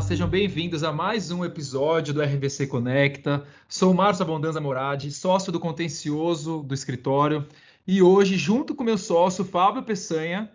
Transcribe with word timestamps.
Olá, 0.00 0.08
sejam 0.08 0.26
bem-vindos 0.26 0.82
a 0.82 0.90
mais 0.90 1.30
um 1.30 1.44
episódio 1.44 2.14
do 2.14 2.22
RVC 2.22 2.66
Conecta. 2.68 3.44
Sou 3.68 3.92
Márcio 3.92 4.22
Abondanza 4.22 4.58
Moradi, 4.58 5.12
sócio 5.12 5.52
do 5.52 5.60
contencioso 5.60 6.62
do 6.62 6.72
escritório, 6.72 7.46
e 7.86 8.00
hoje, 8.00 8.38
junto 8.38 8.74
com 8.74 8.82
meu 8.82 8.96
sócio 8.96 9.44
Fábio 9.44 9.82
Peçanha, 9.82 10.50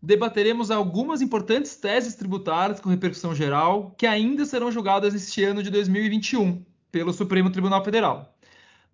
debateremos 0.00 0.70
algumas 0.70 1.20
importantes 1.20 1.74
teses 1.74 2.14
tributárias 2.14 2.78
com 2.78 2.88
repercussão 2.88 3.34
geral 3.34 3.92
que 3.98 4.06
ainda 4.06 4.46
serão 4.46 4.70
julgadas 4.70 5.12
este 5.12 5.42
ano 5.42 5.60
de 5.60 5.70
2021 5.70 6.64
pelo 6.92 7.12
Supremo 7.12 7.50
Tribunal 7.50 7.84
Federal. 7.84 8.32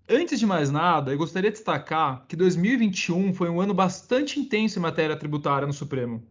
Antes 0.09 0.41
de 0.41 0.47
mais 0.47 0.71
nada, 0.71 1.13
eu 1.13 1.19
gostaria 1.19 1.51
de 1.51 1.59
destacar 1.59 2.25
que 2.27 2.37
2021 2.37 3.35
foi 3.35 3.51
um 3.51 3.61
ano 3.61 3.75
bastante 3.75 4.41
intenso 4.41 4.79
em 4.79 4.83
matéria 4.83 5.15
tributária 5.15 5.67
no 5.67 5.75
Supremo 5.75 6.23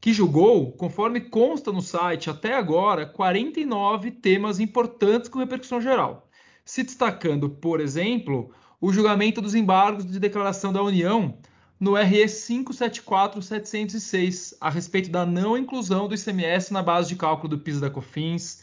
que 0.00 0.12
julgou, 0.12 0.72
conforme 0.72 1.20
consta 1.20 1.70
no 1.72 1.80
site 1.80 2.28
até 2.28 2.54
agora, 2.54 3.06
49 3.06 4.10
temas 4.10 4.58
importantes 4.60 5.28
com 5.28 5.38
repercussão 5.38 5.80
geral, 5.80 6.28
se 6.64 6.82
destacando, 6.82 7.48
por 7.48 7.80
exemplo, 7.80 8.52
o 8.80 8.92
julgamento 8.92 9.40
dos 9.40 9.54
embargos 9.54 10.04
de 10.04 10.20
declaração 10.20 10.72
da 10.72 10.82
União 10.82 11.38
no 11.80 11.94
RE 11.94 12.26
574706, 12.26 14.56
a 14.60 14.68
respeito 14.70 15.10
da 15.10 15.26
não 15.26 15.58
inclusão 15.58 16.06
do 16.06 16.14
ICMS 16.14 16.72
na 16.72 16.80
base 16.82 17.08
de 17.08 17.16
cálculo 17.16 17.48
do 17.48 17.58
PIS 17.58 17.80
da 17.80 17.90
COFINS, 17.90 18.62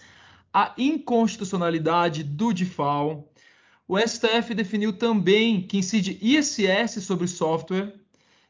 a 0.53 0.73
inconstitucionalidade 0.77 2.23
do 2.23 2.53
DIFAL. 2.53 3.29
O 3.87 3.97
STF 3.99 4.53
definiu 4.53 4.93
também 4.93 5.61
que 5.61 5.77
incide 5.77 6.17
ISS 6.21 7.03
sobre 7.03 7.27
software, 7.27 7.93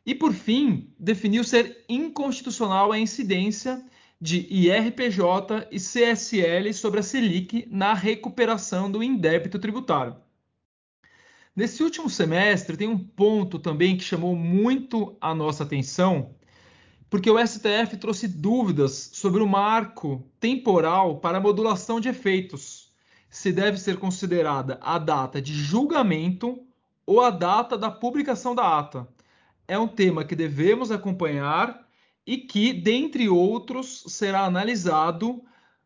e, 0.05 0.15
por 0.15 0.33
fim, 0.33 0.93
definiu 0.99 1.43
ser 1.43 1.85
inconstitucional 1.87 2.91
a 2.91 2.99
incidência 2.99 3.83
de 4.19 4.47
IRPJ 4.49 5.67
e 5.71 5.77
CSL 5.77 6.73
sobre 6.73 6.99
a 6.99 7.03
Selic 7.03 7.67
na 7.71 7.93
recuperação 7.93 8.91
do 8.91 9.01
indébito 9.01 9.59
tributário. 9.59 10.15
Nesse 11.55 11.83
último 11.83 12.09
semestre, 12.09 12.77
tem 12.77 12.87
um 12.87 12.97
ponto 12.97 13.59
também 13.59 13.97
que 13.97 14.03
chamou 14.03 14.35
muito 14.35 15.17
a 15.19 15.35
nossa 15.35 15.63
atenção, 15.63 16.35
porque 17.09 17.29
o 17.29 17.45
STF 17.45 17.97
trouxe 17.97 18.27
dúvidas 18.27 19.11
sobre 19.13 19.43
o 19.43 19.47
marco 19.47 20.23
temporal 20.39 21.19
para 21.19 21.39
a 21.39 21.41
modulação 21.41 21.99
de 21.99 22.07
efeitos, 22.07 22.91
se 23.29 23.51
deve 23.51 23.77
ser 23.77 23.97
considerada 23.97 24.79
a 24.81 24.97
data 24.97 25.41
de 25.41 25.53
julgamento 25.53 26.63
ou 27.05 27.21
a 27.21 27.29
data 27.29 27.77
da 27.77 27.91
publicação 27.91 28.55
da 28.55 28.79
ata 28.79 29.07
é 29.67 29.77
um 29.77 29.87
tema 29.87 30.23
que 30.23 30.35
devemos 30.35 30.91
acompanhar 30.91 31.87
e 32.25 32.37
que, 32.37 32.73
dentre 32.73 33.29
outros, 33.29 34.03
será 34.07 34.45
analisado 34.45 35.41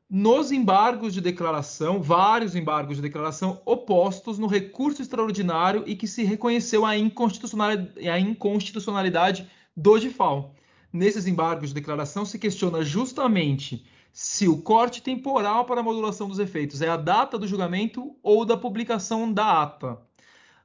nos 0.10 0.52
embargos 0.52 1.14
de 1.14 1.22
declaração, 1.22 2.02
vários 2.02 2.56
embargos 2.56 2.98
de 2.98 3.02
declaração 3.02 3.62
opostos 3.66 4.38
no 4.38 4.48
recurso 4.48 5.02
extraordinário 5.02 5.84
e 5.88 5.96
que 5.96 6.08
se 6.08 6.24
reconheceu 6.24 6.86
a 6.86 6.96
inconstitucionalidade, 6.96 8.08
a 8.08 8.20
inconstitucionalidade 8.20 9.50
do 9.76 9.98
DIFAL. 9.98 10.54
Nesses 10.94 11.28
embargos 11.28 11.70
de 11.70 11.76
declaração 11.76 12.24
se 12.24 12.38
questiona 12.40 12.84
justamente 12.84 13.86
se 14.14 14.48
o 14.48 14.62
corte 14.62 15.02
temporal 15.02 15.66
para 15.66 15.82
a 15.82 15.84
modulação 15.84 16.30
dos 16.30 16.40
efeitos 16.40 16.82
é 16.82 16.88
a 16.88 16.96
data 16.96 17.38
do 17.38 17.48
julgamento 17.48 18.16
ou 18.24 18.46
da 18.46 18.56
publicação 18.56 19.32
da 19.32 19.62
ata. 19.62 20.00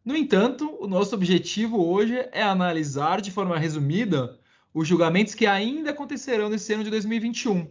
No 0.05 0.17
entanto, 0.17 0.79
o 0.81 0.87
nosso 0.87 1.15
objetivo 1.15 1.85
hoje 1.87 2.27
é 2.33 2.43
analisar 2.43 3.21
de 3.21 3.31
forma 3.31 3.59
resumida 3.59 4.39
os 4.73 4.89
julgamentos 4.89 5.35
que 5.35 5.47
ainda 5.47 5.91
acontecerão 5.91 6.49
nesse 6.49 6.73
ano 6.73 6.85
de 6.85 6.91
2021. 6.91 7.67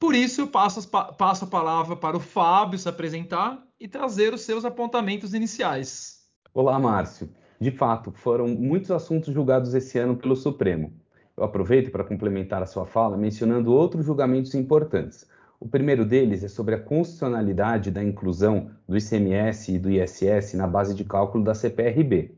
Por 0.00 0.16
isso, 0.16 0.40
eu 0.40 0.48
passo, 0.48 0.88
passo 0.88 1.44
a 1.44 1.48
palavra 1.48 1.94
para 1.94 2.16
o 2.16 2.20
Fábio 2.20 2.76
se 2.76 2.88
apresentar 2.88 3.64
e 3.78 3.86
trazer 3.86 4.34
os 4.34 4.40
seus 4.40 4.64
apontamentos 4.64 5.32
iniciais. 5.32 6.26
Olá, 6.52 6.76
Márcio. 6.76 7.30
De 7.60 7.70
fato, 7.70 8.10
foram 8.10 8.48
muitos 8.48 8.90
assuntos 8.90 9.32
julgados 9.32 9.74
esse 9.74 9.96
ano 10.00 10.16
pelo 10.16 10.34
Supremo. 10.34 10.92
Eu 11.36 11.44
aproveito 11.44 11.92
para 11.92 12.02
complementar 12.02 12.60
a 12.62 12.66
sua 12.66 12.84
fala 12.84 13.16
mencionando 13.16 13.72
outros 13.72 14.04
julgamentos 14.04 14.54
importantes, 14.56 15.24
o 15.62 15.68
primeiro 15.68 16.04
deles 16.04 16.42
é 16.42 16.48
sobre 16.48 16.74
a 16.74 16.80
constitucionalidade 16.80 17.92
da 17.92 18.02
inclusão 18.02 18.72
do 18.88 18.98
ICMS 18.98 19.72
e 19.72 19.78
do 19.78 19.88
ISS 19.88 20.54
na 20.54 20.66
base 20.66 20.92
de 20.92 21.04
cálculo 21.04 21.44
da 21.44 21.54
CPRB. 21.54 22.34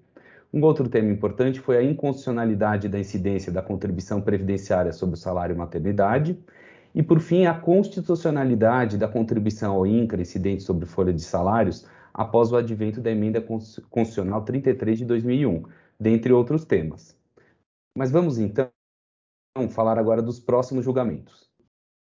Um 0.52 0.62
outro 0.62 0.90
tema 0.90 1.10
importante 1.10 1.58
foi 1.58 1.78
a 1.78 1.82
inconstitucionalidade 1.82 2.86
da 2.86 2.98
incidência 2.98 3.50
da 3.50 3.62
contribuição 3.62 4.20
previdenciária 4.20 4.92
sobre 4.92 5.14
o 5.14 5.18
salário 5.18 5.56
maternidade. 5.56 6.38
E, 6.94 7.02
por 7.02 7.18
fim, 7.18 7.46
a 7.46 7.54
constitucionalidade 7.54 8.98
da 8.98 9.08
contribuição 9.08 9.74
ao 9.74 9.86
INCRA 9.86 10.20
incidente 10.20 10.62
sobre 10.62 10.84
folha 10.84 11.12
de 11.12 11.22
salários 11.22 11.88
após 12.12 12.52
o 12.52 12.56
advento 12.56 13.00
da 13.00 13.10
emenda 13.10 13.40
constitucional 13.40 14.42
33 14.42 14.98
de 14.98 15.04
2001, 15.06 15.64
dentre 15.98 16.30
outros 16.30 16.66
temas. 16.66 17.16
Mas 17.96 18.10
vamos 18.10 18.38
então 18.38 18.68
falar 19.70 19.98
agora 19.98 20.20
dos 20.20 20.38
próximos 20.38 20.84
julgamentos. 20.84 21.53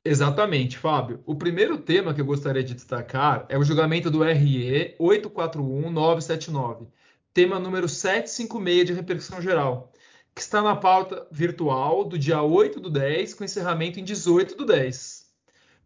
Exatamente, 0.06 0.78
Fábio. 0.78 1.24
O 1.26 1.34
primeiro 1.34 1.78
tema 1.78 2.14
que 2.14 2.20
eu 2.20 2.26
gostaria 2.26 2.62
de 2.62 2.74
destacar 2.74 3.46
é 3.48 3.58
o 3.58 3.64
julgamento 3.64 4.12
do 4.12 4.22
RE 4.22 4.98
841979, 5.00 6.88
tema 7.34 7.58
número 7.58 7.88
756 7.88 8.86
de 8.86 8.92
repercussão 8.92 9.42
geral, 9.42 9.94
que 10.36 10.42
está 10.42 10.62
na 10.62 10.76
pauta 10.76 11.26
virtual 11.32 12.04
do 12.04 12.20
dia 12.20 12.42
8 12.42 12.82
do 12.82 12.90
10, 12.90 13.34
com 13.34 13.46
encerramento 13.46 13.98
em 13.98 14.04
18 14.04 14.58
do 14.58 14.66
10, 14.66 15.26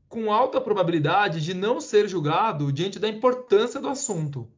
com 0.09 0.33
alta 0.33 0.59
probabilidade 0.59 1.39
de 1.39 1.53
não 1.53 1.79
ser 1.79 2.07
julgado 2.07 2.71
diante 2.71 2.97
da 2.97 3.07
importância 3.07 3.79
do 3.79 3.87
assunto. 3.87 4.51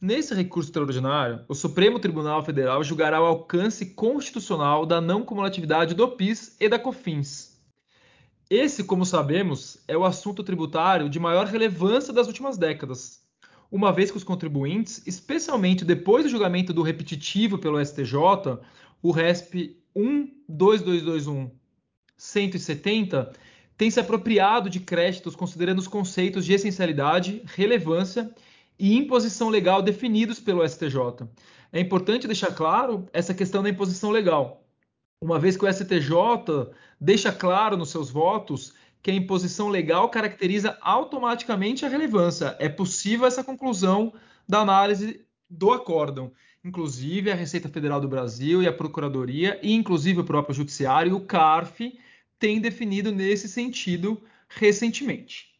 Nesse 0.00 0.32
recurso 0.34 0.68
extraordinário, 0.68 1.44
o 1.48 1.54
Supremo 1.54 1.98
Tribunal 1.98 2.44
Federal 2.44 2.84
julgará 2.84 3.20
o 3.20 3.26
alcance 3.26 3.86
constitucional 3.86 4.86
da 4.86 5.00
não 5.00 5.24
cumulatividade 5.24 5.94
do 5.94 6.06
PIS 6.12 6.56
e 6.60 6.68
da 6.68 6.78
COFINS 6.78 7.53
esse, 8.50 8.84
como 8.84 9.06
sabemos, 9.06 9.82
é 9.88 9.96
o 9.96 10.04
assunto 10.04 10.44
tributário 10.44 11.08
de 11.08 11.18
maior 11.18 11.46
relevância 11.46 12.12
das 12.12 12.26
últimas 12.26 12.58
décadas, 12.58 13.22
uma 13.70 13.92
vez 13.92 14.10
que 14.10 14.16
os 14.16 14.24
contribuintes, 14.24 15.02
especialmente 15.06 15.84
depois 15.84 16.24
do 16.24 16.30
julgamento 16.30 16.72
do 16.72 16.82
repetitivo 16.82 17.58
pelo 17.58 17.84
STJ, 17.84 18.14
o 19.02 19.10
RESP 19.10 19.76
12221 20.48 21.50
170, 22.16 23.32
têm 23.76 23.90
se 23.90 23.98
apropriado 23.98 24.70
de 24.70 24.78
créditos 24.80 25.34
considerando 25.34 25.80
os 25.80 25.88
conceitos 25.88 26.44
de 26.44 26.52
essencialidade, 26.52 27.42
relevância 27.44 28.30
e 28.78 28.96
imposição 28.96 29.48
legal 29.48 29.82
definidos 29.82 30.38
pelo 30.38 30.66
STJ. 30.66 31.26
É 31.72 31.80
importante 31.80 32.26
deixar 32.26 32.54
claro 32.54 33.06
essa 33.12 33.34
questão 33.34 33.62
da 33.62 33.70
imposição 33.70 34.10
legal, 34.10 34.63
uma 35.24 35.38
vez 35.38 35.56
que 35.56 35.64
o 35.64 35.72
STJ 35.72 36.70
deixa 37.00 37.32
claro 37.32 37.78
nos 37.78 37.88
seus 37.88 38.10
votos 38.10 38.74
que 39.02 39.10
a 39.10 39.14
imposição 39.14 39.68
legal 39.68 40.08
caracteriza 40.10 40.76
automaticamente 40.82 41.84
a 41.84 41.88
relevância. 41.88 42.54
É 42.58 42.68
possível 42.68 43.26
essa 43.26 43.42
conclusão 43.42 44.12
da 44.46 44.60
análise 44.60 45.24
do 45.48 45.72
acórdão. 45.72 46.30
Inclusive, 46.62 47.30
a 47.30 47.34
Receita 47.34 47.68
Federal 47.68 48.00
do 48.00 48.08
Brasil 48.08 48.62
e 48.62 48.66
a 48.66 48.72
Procuradoria, 48.72 49.58
e 49.62 49.72
inclusive 49.72 50.20
o 50.20 50.24
próprio 50.24 50.54
Judiciário 50.54 51.10
e 51.10 51.14
o 51.14 51.20
CARF, 51.20 51.98
têm 52.38 52.60
definido 52.60 53.10
nesse 53.10 53.48
sentido 53.48 54.22
recentemente. 54.48 55.54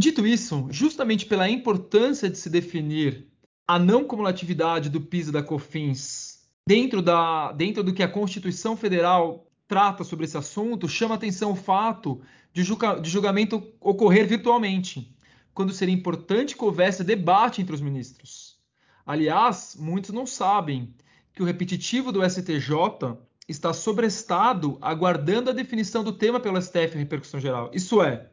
Dito 0.00 0.24
isso, 0.24 0.68
justamente 0.70 1.26
pela 1.26 1.50
importância 1.50 2.30
de 2.30 2.38
se 2.38 2.48
definir 2.48 3.26
a 3.66 3.78
não 3.80 4.04
cumulatividade 4.04 4.88
do 4.88 5.00
PIS 5.00 5.28
e 5.28 5.32
da 5.32 5.42
COFINS 5.42 6.27
dentro, 6.68 7.00
da, 7.00 7.50
dentro 7.52 7.82
do 7.82 7.94
que 7.94 8.02
a 8.02 8.08
Constituição 8.08 8.76
Federal 8.76 9.50
trata 9.66 10.04
sobre 10.04 10.26
esse 10.26 10.36
assunto, 10.36 10.86
chama 10.86 11.14
atenção 11.14 11.52
o 11.52 11.56
fato 11.56 12.20
de, 12.52 12.62
julga, 12.62 13.00
de 13.00 13.08
julgamento 13.08 13.72
ocorrer 13.80 14.28
virtualmente, 14.28 15.16
quando 15.54 15.72
seria 15.72 15.94
importante 15.94 16.54
que 16.54 16.62
houvesse 16.62 17.02
debate 17.02 17.62
entre 17.62 17.74
os 17.74 17.80
ministros. 17.80 18.58
Aliás, 19.06 19.78
muitos 19.80 20.10
não 20.10 20.26
sabem 20.26 20.94
que 21.32 21.42
o 21.42 21.46
repetitivo 21.46 22.12
do 22.12 22.22
STJ 22.22 23.16
está 23.48 23.72
sobrestado 23.72 24.76
aguardando 24.82 25.48
a 25.48 25.54
definição 25.54 26.04
do 26.04 26.12
tema 26.12 26.38
pelo 26.38 26.60
STF 26.60 26.96
em 26.96 26.98
repercussão 26.98 27.40
geral. 27.40 27.70
Isso 27.72 28.02
é, 28.02 28.28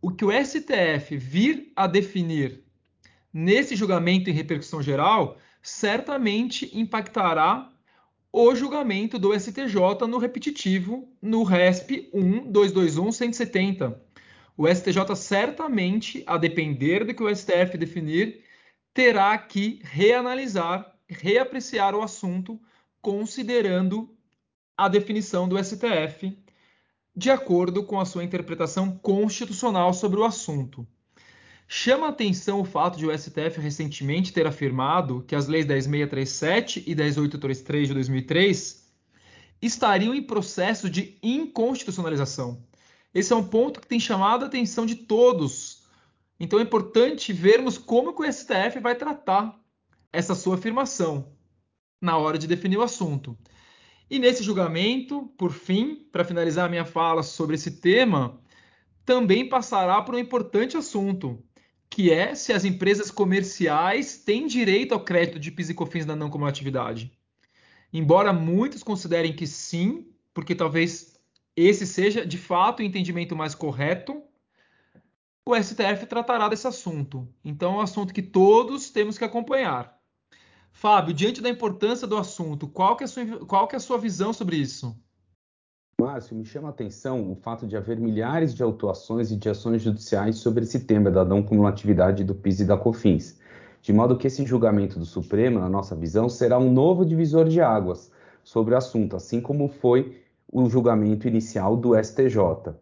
o 0.00 0.12
que 0.12 0.24
o 0.24 0.30
STF 0.30 1.16
vir 1.16 1.72
a 1.74 1.88
definir 1.88 2.62
nesse 3.32 3.74
julgamento 3.74 4.30
em 4.30 4.32
repercussão 4.32 4.80
geral 4.80 5.36
certamente 5.60 6.70
impactará 6.72 7.71
o 8.32 8.54
julgamento 8.54 9.18
do 9.18 9.38
STJ 9.38 10.08
no 10.08 10.16
repetitivo 10.16 11.06
no 11.20 11.42
RESP 11.42 12.10
12221-170. 12.14 13.94
O 14.56 14.66
STJ 14.66 15.14
certamente, 15.14 16.24
a 16.26 16.38
depender 16.38 17.04
do 17.04 17.14
que 17.14 17.22
o 17.22 17.34
STF 17.34 17.76
definir, 17.76 18.42
terá 18.94 19.36
que 19.36 19.80
reanalisar, 19.82 20.96
reapreciar 21.06 21.94
o 21.94 22.02
assunto, 22.02 22.58
considerando 23.02 24.08
a 24.76 24.88
definição 24.88 25.46
do 25.46 25.62
STF 25.62 26.36
de 27.14 27.30
acordo 27.30 27.84
com 27.84 28.00
a 28.00 28.06
sua 28.06 28.24
interpretação 28.24 28.96
constitucional 28.96 29.92
sobre 29.92 30.18
o 30.18 30.24
assunto. 30.24 30.86
Chama 31.74 32.08
atenção 32.08 32.60
o 32.60 32.66
fato 32.66 32.98
de 32.98 33.06
o 33.06 33.18
STF 33.18 33.58
recentemente 33.58 34.30
ter 34.30 34.46
afirmado 34.46 35.24
que 35.26 35.34
as 35.34 35.46
leis 35.46 35.64
10637 35.64 36.84
e 36.86 36.94
10833 36.94 37.88
de 37.88 37.94
2003 37.94 38.92
estariam 39.62 40.14
em 40.14 40.22
processo 40.22 40.90
de 40.90 41.16
inconstitucionalização. 41.22 42.62
Esse 43.14 43.32
é 43.32 43.36
um 43.36 43.48
ponto 43.48 43.80
que 43.80 43.86
tem 43.86 43.98
chamado 43.98 44.44
a 44.44 44.48
atenção 44.48 44.84
de 44.84 44.96
todos. 44.96 45.86
Então 46.38 46.58
é 46.58 46.62
importante 46.62 47.32
vermos 47.32 47.78
como 47.78 48.10
o 48.10 48.30
STF 48.30 48.78
vai 48.78 48.94
tratar 48.94 49.58
essa 50.12 50.34
sua 50.34 50.56
afirmação 50.56 51.32
na 52.02 52.18
hora 52.18 52.36
de 52.36 52.46
definir 52.46 52.76
o 52.76 52.82
assunto. 52.82 53.34
E 54.10 54.18
nesse 54.18 54.42
julgamento, 54.42 55.32
por 55.38 55.50
fim, 55.50 56.06
para 56.12 56.22
finalizar 56.22 56.66
a 56.66 56.68
minha 56.68 56.84
fala 56.84 57.22
sobre 57.22 57.54
esse 57.54 57.80
tema, 57.80 58.38
também 59.06 59.48
passará 59.48 60.02
por 60.02 60.14
um 60.14 60.18
importante 60.18 60.76
assunto, 60.76 61.42
que 61.92 62.10
é 62.10 62.34
se 62.34 62.54
as 62.54 62.64
empresas 62.64 63.10
comerciais 63.10 64.16
têm 64.16 64.46
direito 64.46 64.94
ao 64.94 65.04
crédito 65.04 65.38
de 65.38 65.50
PIS 65.50 65.68
e 65.68 65.74
COFINS 65.74 66.06
na 66.06 66.16
não 66.16 66.30
cumulatividade. 66.30 67.12
Embora 67.92 68.32
muitos 68.32 68.82
considerem 68.82 69.36
que 69.36 69.46
sim, 69.46 70.06
porque 70.32 70.54
talvez 70.54 71.20
esse 71.54 71.86
seja 71.86 72.24
de 72.24 72.38
fato 72.38 72.80
o 72.80 72.82
entendimento 72.82 73.36
mais 73.36 73.54
correto, 73.54 74.22
o 75.44 75.54
STF 75.54 76.06
tratará 76.06 76.48
desse 76.48 76.66
assunto. 76.66 77.28
Então 77.44 77.74
é 77.74 77.76
um 77.76 77.80
assunto 77.82 78.14
que 78.14 78.22
todos 78.22 78.88
temos 78.88 79.18
que 79.18 79.24
acompanhar. 79.24 79.94
Fábio, 80.72 81.12
diante 81.12 81.42
da 81.42 81.50
importância 81.50 82.06
do 82.06 82.16
assunto, 82.16 82.66
qual 82.68 82.96
que 82.96 83.04
é 83.04 83.06
a 83.06 83.08
sua, 83.08 83.26
qual 83.44 83.68
que 83.68 83.74
é 83.74 83.76
a 83.76 83.80
sua 83.80 83.98
visão 83.98 84.32
sobre 84.32 84.56
isso? 84.56 84.98
Márcio, 86.00 86.36
me 86.36 86.44
chama 86.44 86.68
a 86.68 86.70
atenção 86.70 87.30
o 87.30 87.36
fato 87.36 87.66
de 87.66 87.76
haver 87.76 88.00
milhares 88.00 88.54
de 88.54 88.62
autuações 88.62 89.30
e 89.30 89.36
de 89.36 89.48
ações 89.48 89.82
judiciais 89.82 90.36
sobre 90.36 90.64
esse 90.64 90.80
tema 90.80 91.10
da 91.10 91.24
não 91.24 91.42
cumulatividade 91.42 92.24
do 92.24 92.34
PIS 92.34 92.60
e 92.60 92.64
da 92.64 92.76
COFINS, 92.76 93.38
de 93.82 93.92
modo 93.92 94.16
que 94.16 94.26
esse 94.26 94.44
julgamento 94.44 94.98
do 94.98 95.04
Supremo, 95.04 95.60
na 95.60 95.68
nossa 95.68 95.94
visão, 95.94 96.28
será 96.28 96.58
um 96.58 96.72
novo 96.72 97.04
divisor 97.04 97.48
de 97.48 97.60
águas 97.60 98.10
sobre 98.42 98.74
o 98.74 98.76
assunto, 98.76 99.16
assim 99.16 99.40
como 99.40 99.68
foi 99.68 100.20
o 100.50 100.68
julgamento 100.68 101.28
inicial 101.28 101.76
do 101.76 101.96
STJ. 101.96 102.74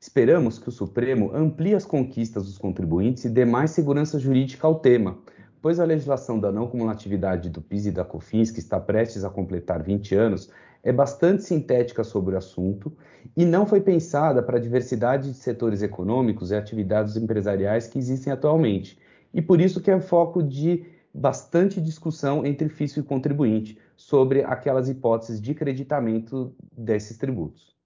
Esperamos 0.00 0.58
que 0.58 0.68
o 0.68 0.72
Supremo 0.72 1.30
amplie 1.34 1.74
as 1.74 1.84
conquistas 1.84 2.44
dos 2.44 2.58
contribuintes 2.58 3.24
e 3.24 3.28
dê 3.28 3.44
mais 3.44 3.70
segurança 3.70 4.18
jurídica 4.18 4.66
ao 4.66 4.76
tema, 4.76 5.18
pois 5.60 5.80
a 5.80 5.84
legislação 5.84 6.38
da 6.38 6.52
não 6.52 6.68
cumulatividade 6.68 7.50
do 7.50 7.60
PIS 7.60 7.86
e 7.86 7.92
da 7.92 8.04
COFINS, 8.04 8.50
que 8.50 8.60
está 8.60 8.78
prestes 8.78 9.24
a 9.24 9.30
completar 9.30 9.82
20 9.82 10.14
anos, 10.14 10.50
é 10.82 10.92
bastante 10.92 11.42
sintética 11.42 12.04
sobre 12.04 12.34
o 12.34 12.38
assunto 12.38 12.92
e 13.36 13.44
não 13.44 13.66
foi 13.66 13.80
pensada 13.80 14.42
para 14.42 14.56
a 14.56 14.60
diversidade 14.60 15.32
de 15.32 15.36
setores 15.36 15.82
econômicos 15.82 16.50
e 16.50 16.56
atividades 16.56 17.16
empresariais 17.16 17.86
que 17.86 17.98
existem 17.98 18.32
atualmente. 18.32 18.98
E 19.32 19.42
por 19.42 19.60
isso 19.60 19.80
que 19.80 19.90
é 19.90 20.00
foco 20.00 20.42
de 20.42 20.86
bastante 21.12 21.80
discussão 21.80 22.46
entre 22.46 22.68
fisco 22.68 23.00
e 23.00 23.02
contribuinte 23.02 23.78
sobre 23.96 24.44
aquelas 24.44 24.88
hipóteses 24.88 25.40
de 25.40 25.54
creditamento 25.54 26.54
desses 26.72 27.16
tributos. 27.16 27.76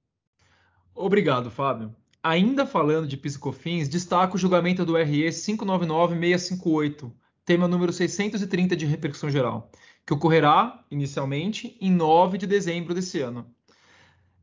Obrigado, 0.94 1.50
Fábio. 1.50 1.94
Ainda 2.22 2.66
falando 2.66 3.08
de 3.08 3.16
PIS 3.16 3.34
e 3.34 3.38
COFINS, 3.38 3.88
destaco 3.88 4.36
o 4.36 4.38
julgamento 4.38 4.84
do 4.84 4.94
RE 4.96 5.26
599-658, 5.28 7.10
tema 7.44 7.66
número 7.66 7.92
630 7.92 8.76
de 8.76 8.86
repercussão 8.86 9.28
geral, 9.28 9.72
que 10.06 10.12
ocorrerá, 10.12 10.84
inicialmente, 10.90 11.76
em 11.80 11.90
9 11.90 12.38
de 12.38 12.46
dezembro 12.46 12.94
desse 12.94 13.20
ano. 13.20 13.46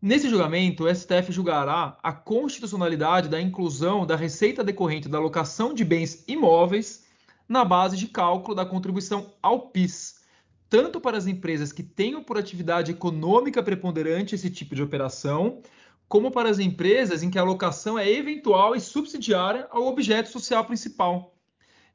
Nesse 0.01 0.29
julgamento, 0.29 0.85
o 0.85 0.95
STF 0.95 1.31
julgará 1.31 1.97
a 2.01 2.13
constitucionalidade 2.13 3.27
da 3.27 3.41
inclusão 3.41 4.05
da 4.05 4.15
receita 4.15 4.63
decorrente 4.63 5.09
da 5.09 5.17
alocação 5.17 5.73
de 5.73 5.83
bens 5.83 6.23
imóveis 6.27 7.05
na 7.47 7.65
base 7.65 7.97
de 7.97 8.07
cálculo 8.07 8.55
da 8.55 8.65
contribuição 8.65 9.33
ao 9.41 9.69
PIS, 9.69 10.21
tanto 10.69 11.01
para 11.01 11.17
as 11.17 11.27
empresas 11.27 11.73
que 11.73 11.83
tenham 11.83 12.23
por 12.23 12.37
atividade 12.37 12.91
econômica 12.91 13.61
preponderante 13.61 14.35
esse 14.35 14.49
tipo 14.49 14.73
de 14.73 14.83
operação, 14.83 15.61
como 16.07 16.31
para 16.31 16.49
as 16.49 16.59
empresas 16.59 17.21
em 17.21 17.29
que 17.29 17.37
a 17.37 17.41
alocação 17.41 17.99
é 17.99 18.09
eventual 18.09 18.75
e 18.75 18.79
subsidiária 18.79 19.67
ao 19.69 19.85
objeto 19.85 20.29
social 20.29 20.63
principal 20.63 21.35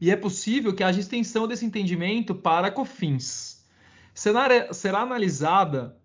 e 0.00 0.10
é 0.10 0.17
possível 0.17 0.75
que 0.75 0.82
haja 0.82 1.00
extensão 1.00 1.46
desse 1.46 1.64
entendimento 1.64 2.34
para 2.34 2.70
COFINS. 2.70 3.53
Será, 4.14 4.72
será 4.72 5.00
analisada, 5.00 5.99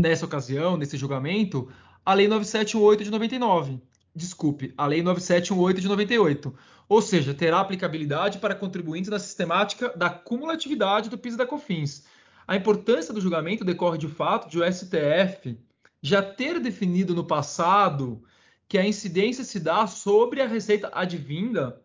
nessa 0.00 0.24
ocasião, 0.24 0.76
nesse 0.76 0.96
julgamento, 0.96 1.68
a 2.06 2.14
Lei 2.14 2.28
9718 2.28 3.04
de 3.04 3.10
99. 3.10 3.80
Desculpe, 4.14 4.72
a 4.76 4.86
Lei 4.86 5.02
9718 5.02 5.80
de 5.80 5.88
98. 5.88 6.54
Ou 6.88 7.02
seja, 7.02 7.34
terá 7.34 7.60
aplicabilidade 7.60 8.38
para 8.38 8.54
contribuintes 8.54 9.10
na 9.10 9.18
sistemática 9.18 9.88
da 9.96 10.08
cumulatividade 10.08 11.10
do 11.10 11.18
PIS 11.18 11.34
e 11.34 11.36
da 11.36 11.46
COFINS. 11.46 12.04
A 12.46 12.56
importância 12.56 13.12
do 13.12 13.20
julgamento 13.20 13.64
decorre 13.64 13.98
de 13.98 14.08
fato 14.08 14.48
de 14.48 14.58
o 14.58 14.72
STF 14.72 15.58
já 16.00 16.22
ter 16.22 16.60
definido 16.60 17.14
no 17.14 17.24
passado 17.24 18.22
que 18.68 18.78
a 18.78 18.86
incidência 18.86 19.44
se 19.44 19.60
dá 19.60 19.86
sobre 19.86 20.40
a 20.40 20.46
receita 20.46 20.90
advinda 20.92 21.80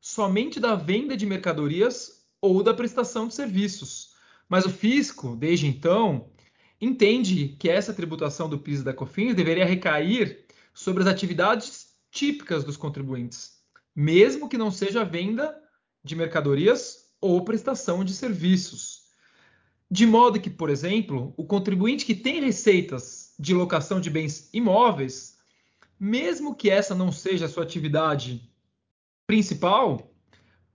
somente 0.00 0.60
da 0.60 0.74
venda 0.74 1.16
de 1.16 1.26
mercadorias 1.26 2.26
ou 2.40 2.62
da 2.62 2.72
prestação 2.72 3.26
de 3.26 3.34
serviços. 3.34 4.17
Mas 4.48 4.64
o 4.64 4.70
fisco, 4.70 5.36
desde 5.36 5.66
então, 5.66 6.30
entende 6.80 7.56
que 7.58 7.68
essa 7.68 7.92
tributação 7.92 8.48
do 8.48 8.58
PIS 8.58 8.80
e 8.80 8.84
da 8.84 8.94
COFINS 8.94 9.34
deveria 9.34 9.66
recair 9.66 10.46
sobre 10.72 11.02
as 11.02 11.08
atividades 11.08 11.88
típicas 12.10 12.64
dos 12.64 12.76
contribuintes, 12.76 13.58
mesmo 13.94 14.48
que 14.48 14.56
não 14.56 14.70
seja 14.70 15.02
a 15.02 15.04
venda 15.04 15.54
de 16.02 16.16
mercadorias 16.16 17.12
ou 17.20 17.44
prestação 17.44 18.04
de 18.04 18.14
serviços. 18.14 19.08
De 19.90 20.06
modo 20.06 20.40
que, 20.40 20.50
por 20.50 20.70
exemplo, 20.70 21.34
o 21.36 21.44
contribuinte 21.44 22.04
que 22.04 22.14
tem 22.14 22.40
receitas 22.40 23.34
de 23.38 23.54
locação 23.54 24.00
de 24.00 24.10
bens 24.10 24.48
imóveis, 24.52 25.38
mesmo 25.98 26.54
que 26.54 26.70
essa 26.70 26.94
não 26.94 27.10
seja 27.10 27.46
a 27.46 27.48
sua 27.48 27.64
atividade 27.64 28.48
principal 29.26 30.12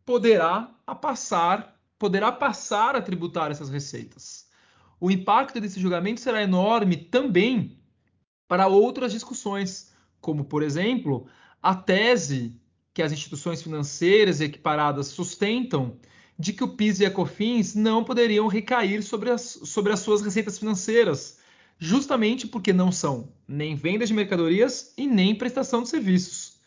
poderá 0.06 0.76
a 0.86 0.94
passar, 0.94 1.73
poderá 2.04 2.34
passar 2.34 2.98
a 2.98 3.02
tributar 3.02 3.50
essas 3.50 3.70
receitas. 3.70 4.46
O 5.00 5.10
impacto 5.10 5.62
desse 5.62 5.80
julgamento 5.80 6.20
será 6.20 6.44
enorme 6.44 6.98
também 6.98 7.78
para 8.46 8.68
outras 8.68 9.14
discussões, 9.14 9.94
como, 10.20 10.44
por 10.44 10.62
exemplo, 10.64 11.28
a 11.62 11.74
tese 11.74 12.60
que 12.94 13.02
as 13.02 13.14
instituições 13.14 13.64
financeiras 13.64 14.42
equiparadas 14.42 15.08
sustentam 15.08 15.98
de 16.38 16.52
que 16.52 16.66
o 16.66 16.76
PIS 16.76 17.00
e 17.00 17.06
a 17.06 17.12
COFINS 17.12 17.74
não 17.74 18.04
poderiam 18.04 18.48
recair 18.48 19.02
sobre 19.02 19.32
as, 19.32 19.62
sobre 19.64 19.94
as 19.94 20.02
suas 20.02 20.22
receitas 20.22 20.60
financeiras, 20.60 21.38
justamente 21.80 22.46
porque 22.46 22.74
não 22.74 22.92
são 22.92 23.32
nem 23.48 23.76
venda 23.76 24.06
de 24.06 24.14
mercadorias 24.14 24.94
e 24.98 25.08
nem 25.08 25.34
prestação 25.34 25.84
de 25.84 25.88
serviços. 25.88 26.58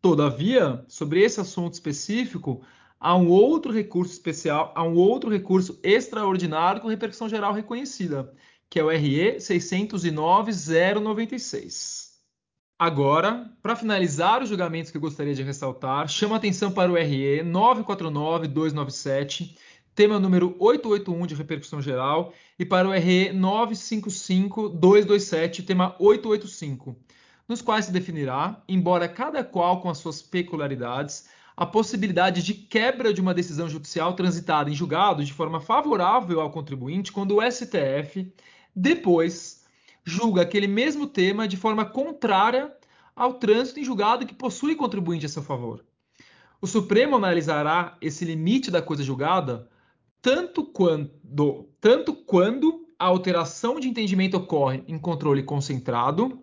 Todavia, 0.00 0.84
sobre 0.88 1.22
esse 1.22 1.40
assunto 1.40 1.74
específico, 1.74 2.64
há 3.02 3.14
um 3.16 3.28
outro 3.28 3.72
recurso 3.72 4.12
especial, 4.12 4.72
há 4.76 4.84
um 4.84 4.94
outro 4.94 5.28
recurso 5.28 5.80
extraordinário 5.82 6.80
com 6.80 6.86
repercussão 6.86 7.28
geral 7.28 7.52
reconhecida, 7.52 8.32
que 8.70 8.78
é 8.78 8.84
o 8.84 8.88
RE 8.88 9.38
609-096. 9.38 12.12
Agora, 12.78 13.50
para 13.60 13.74
finalizar 13.74 14.40
os 14.40 14.48
julgamentos 14.48 14.92
que 14.92 14.96
eu 14.96 15.00
gostaria 15.00 15.34
de 15.34 15.42
ressaltar, 15.42 16.06
chamo 16.08 16.34
a 16.34 16.36
atenção 16.36 16.70
para 16.70 16.92
o 16.92 16.94
RE 16.94 17.42
949-297, 17.44 19.56
tema 19.96 20.20
número 20.20 20.54
881 20.60 21.26
de 21.26 21.34
repercussão 21.34 21.82
geral, 21.82 22.32
e 22.56 22.64
para 22.64 22.88
o 22.88 22.92
RE 22.92 23.32
955-227, 23.32 25.66
tema 25.66 25.96
885 25.98 26.96
nos 27.48 27.60
quais 27.60 27.86
se 27.86 27.92
definirá, 27.92 28.62
embora 28.68 29.08
cada 29.08 29.42
qual 29.44 29.80
com 29.80 29.90
as 29.90 29.98
suas 29.98 30.22
peculiaridades, 30.22 31.28
a 31.56 31.66
possibilidade 31.66 32.42
de 32.42 32.54
quebra 32.54 33.12
de 33.12 33.20
uma 33.20 33.34
decisão 33.34 33.68
judicial 33.68 34.14
transitada 34.14 34.70
em 34.70 34.74
julgado 34.74 35.24
de 35.24 35.32
forma 35.32 35.60
favorável 35.60 36.40
ao 36.40 36.50
contribuinte 36.50 37.12
quando 37.12 37.36
o 37.36 37.42
STF 37.50 38.32
depois 38.74 39.64
julga 40.04 40.42
aquele 40.42 40.66
mesmo 40.66 41.06
tema 41.06 41.46
de 41.46 41.56
forma 41.56 41.84
contrária 41.84 42.74
ao 43.14 43.34
trânsito 43.34 43.80
em 43.80 43.84
julgado 43.84 44.26
que 44.26 44.34
possui 44.34 44.74
contribuinte 44.74 45.26
a 45.26 45.28
seu 45.28 45.42
favor. 45.42 45.84
O 46.60 46.66
Supremo 46.66 47.16
analisará 47.16 47.96
esse 48.00 48.24
limite 48.24 48.70
da 48.70 48.80
coisa 48.80 49.02
julgada 49.02 49.68
tanto 50.22 50.64
quando, 50.64 51.10
tanto 51.80 52.14
quando 52.14 52.86
a 52.96 53.06
alteração 53.06 53.80
de 53.80 53.88
entendimento 53.88 54.36
ocorre 54.36 54.84
em 54.86 54.96
controle 54.96 55.42
concentrado, 55.42 56.40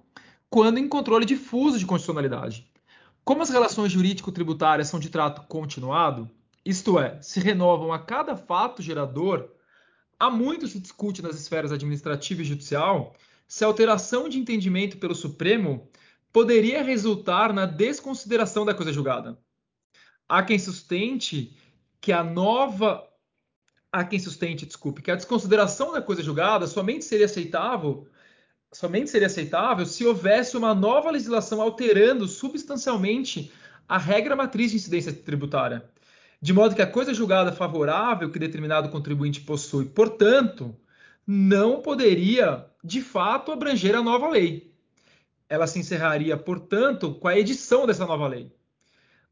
quando 0.49 0.77
em 0.77 0.89
controle 0.89 1.25
difuso 1.25 1.79
de 1.79 1.85
constitucionalidade. 1.85 2.68
Como 3.29 3.43
as 3.43 3.51
relações 3.51 3.91
jurídico-tributárias 3.91 4.87
são 4.87 4.99
de 4.99 5.07
trato 5.07 5.43
continuado, 5.43 6.27
isto 6.65 6.97
é, 6.97 7.21
se 7.21 7.39
renovam 7.39 7.93
a 7.93 7.99
cada 7.99 8.35
fato 8.35 8.81
gerador, 8.81 9.51
há 10.19 10.31
muito 10.31 10.67
se 10.67 10.79
discute 10.79 11.21
nas 11.21 11.39
esferas 11.39 11.71
administrativa 11.71 12.41
e 12.41 12.45
judicial 12.45 13.15
se 13.47 13.63
a 13.63 13.67
alteração 13.67 14.27
de 14.27 14.39
entendimento 14.39 14.97
pelo 14.97 15.13
Supremo 15.13 15.87
poderia 16.33 16.81
resultar 16.81 17.53
na 17.53 17.67
desconsideração 17.67 18.65
da 18.65 18.73
coisa 18.73 18.91
julgada. 18.91 19.37
Há 20.27 20.41
quem 20.41 20.57
sustente 20.57 21.55
que 22.01 22.11
a 22.11 22.23
nova 22.23 23.07
há 23.91 24.03
quem 24.03 24.17
sustente, 24.17 24.65
desculpe, 24.65 25.03
que 25.03 25.11
a 25.11 25.15
desconsideração 25.15 25.91
da 25.91 26.01
coisa 26.01 26.23
julgada 26.23 26.65
somente 26.65 27.05
seria 27.05 27.27
aceitável 27.27 28.07
somente 28.71 29.09
seria 29.09 29.27
aceitável 29.27 29.85
se 29.85 30.05
houvesse 30.05 30.55
uma 30.55 30.73
nova 30.73 31.09
legislação 31.11 31.61
alterando 31.61 32.27
substancialmente 32.27 33.51
a 33.87 33.97
regra 33.97 34.35
matriz 34.35 34.71
de 34.71 34.77
incidência 34.77 35.11
tributária, 35.11 35.83
de 36.41 36.53
modo 36.53 36.75
que 36.75 36.81
a 36.81 36.87
coisa 36.87 37.13
julgada 37.13 37.51
favorável 37.51 38.29
que 38.29 38.39
determinado 38.39 38.89
contribuinte 38.89 39.41
possui, 39.41 39.85
portanto, 39.85 40.75
não 41.25 41.81
poderia, 41.81 42.65
de 42.83 43.01
fato, 43.01 43.51
abranger 43.51 43.95
a 43.95 44.03
nova 44.03 44.29
lei. 44.29 44.71
Ela 45.47 45.67
se 45.67 45.79
encerraria, 45.79 46.37
portanto, 46.37 47.13
com 47.15 47.27
a 47.27 47.37
edição 47.37 47.87
dessa 47.87 48.05
nova 48.05 48.27
lei. 48.27 48.51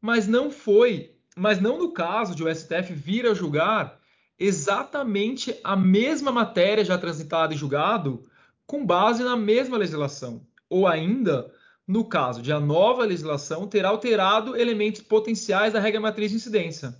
Mas 0.00 0.26
não 0.26 0.50
foi, 0.50 1.14
mas 1.36 1.60
não 1.60 1.78
no 1.78 1.92
caso 1.92 2.34
de 2.34 2.42
o 2.42 2.52
STF 2.52 2.92
vir 2.92 3.26
a 3.26 3.34
julgar 3.34 3.98
exatamente 4.38 5.58
a 5.62 5.76
mesma 5.76 6.30
matéria 6.30 6.84
já 6.84 6.98
transitada 6.98 7.54
e 7.54 7.56
julgado 7.56 8.22
com 8.68 8.84
base 8.84 9.24
na 9.24 9.34
mesma 9.34 9.78
legislação, 9.78 10.46
ou 10.68 10.86
ainda 10.86 11.50
no 11.86 12.04
caso 12.04 12.42
de 12.42 12.52
a 12.52 12.60
nova 12.60 13.02
legislação 13.02 13.66
ter 13.66 13.82
alterado 13.86 14.54
elementos 14.54 15.00
potenciais 15.00 15.72
da 15.72 15.80
regra 15.80 15.98
matriz 15.98 16.30
de 16.30 16.36
incidência. 16.36 16.94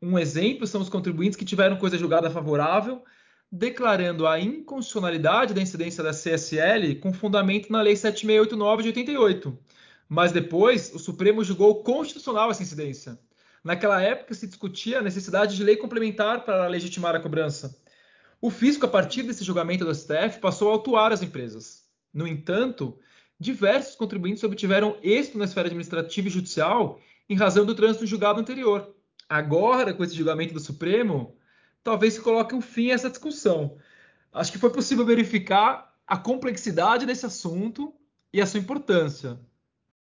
Um 0.00 0.18
exemplo 0.18 0.66
são 0.66 0.80
os 0.80 0.88
contribuintes 0.88 1.36
que 1.36 1.44
tiveram 1.44 1.76
coisa 1.76 1.98
julgada 1.98 2.30
favorável, 2.30 3.04
declarando 3.52 4.26
a 4.26 4.40
inconstitucionalidade 4.40 5.52
da 5.52 5.60
incidência 5.60 6.02
da 6.02 6.12
CSL 6.12 6.94
com 7.00 7.12
fundamento 7.12 7.70
na 7.70 7.82
Lei 7.82 7.94
7689 7.94 8.82
de 8.82 8.88
88. 8.88 9.58
Mas 10.08 10.32
depois, 10.32 10.90
o 10.94 10.98
Supremo 10.98 11.44
julgou 11.44 11.82
constitucional 11.82 12.50
essa 12.50 12.62
incidência. 12.62 13.18
Naquela 13.62 14.00
época 14.00 14.32
se 14.32 14.46
discutia 14.46 15.00
a 15.00 15.02
necessidade 15.02 15.54
de 15.54 15.62
lei 15.62 15.76
complementar 15.76 16.46
para 16.46 16.66
legitimar 16.66 17.14
a 17.14 17.20
cobrança. 17.20 17.78
O 18.40 18.50
fisco, 18.50 18.86
a 18.86 18.88
partir 18.88 19.24
desse 19.24 19.42
julgamento 19.42 19.84
do 19.84 19.94
STF, 19.94 20.38
passou 20.40 20.68
a 20.68 20.72
autuar 20.72 21.12
as 21.12 21.22
empresas. 21.22 21.84
No 22.14 22.26
entanto, 22.26 22.96
diversos 23.38 23.96
contribuintes 23.96 24.44
obtiveram 24.44 24.96
êxito 25.02 25.36
na 25.36 25.44
esfera 25.44 25.66
administrativa 25.66 26.28
e 26.28 26.30
judicial 26.30 27.00
em 27.28 27.36
razão 27.36 27.66
do 27.66 27.74
trânsito 27.74 28.06
julgado 28.06 28.40
anterior. 28.40 28.94
Agora, 29.28 29.92
com 29.92 30.04
esse 30.04 30.14
julgamento 30.14 30.54
do 30.54 30.60
Supremo, 30.60 31.36
talvez 31.82 32.14
se 32.14 32.20
coloque 32.20 32.54
um 32.54 32.60
fim 32.60 32.90
a 32.90 32.94
essa 32.94 33.10
discussão. 33.10 33.76
Acho 34.32 34.52
que 34.52 34.58
foi 34.58 34.70
possível 34.70 35.04
verificar 35.04 35.94
a 36.06 36.16
complexidade 36.16 37.04
desse 37.04 37.26
assunto 37.26 37.92
e 38.32 38.40
a 38.40 38.46
sua 38.46 38.60
importância. 38.60 39.38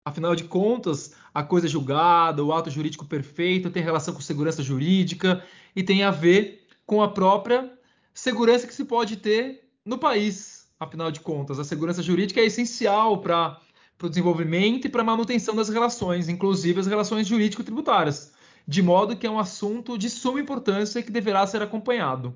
Afinal 0.04 0.36
de 0.36 0.44
contas, 0.44 1.14
a 1.34 1.42
coisa 1.42 1.68
julgada, 1.68 2.44
o 2.44 2.52
ato 2.52 2.70
jurídico 2.70 3.06
perfeito 3.06 3.70
tem 3.70 3.82
relação 3.82 4.14
com 4.14 4.22
segurança 4.22 4.62
jurídica 4.62 5.44
e 5.76 5.84
tem 5.84 6.04
a 6.04 6.12
ver 6.12 6.68
com 6.86 7.02
a 7.02 7.08
própria 7.08 7.79
segurança 8.20 8.68
que 8.68 8.74
se 8.74 8.86
pode 8.86 9.18
ter 9.18 9.70
no 9.86 9.98
país. 9.98 10.68
Afinal 10.80 11.12
de 11.12 11.20
contas, 11.20 11.60
a 11.60 11.64
segurança 11.64 12.04
jurídica 12.04 12.40
é 12.40 12.46
essencial 12.46 13.22
para 13.22 13.60
o 14.02 14.10
desenvolvimento 14.10 14.86
e 14.86 14.90
para 14.90 15.02
a 15.02 15.06
manutenção 15.06 15.56
das 15.56 15.70
relações, 15.70 16.30
inclusive 16.30 16.80
as 16.80 16.88
relações 16.88 17.28
jurídico-tributárias, 17.28 18.34
de 18.68 18.82
modo 18.82 19.16
que 19.16 19.28
é 19.28 19.32
um 19.32 19.40
assunto 19.40 19.98
de 19.98 20.10
suma 20.10 20.40
importância 20.40 21.02
que 21.02 21.12
deverá 21.12 21.46
ser 21.48 21.62
acompanhado. 21.62 22.34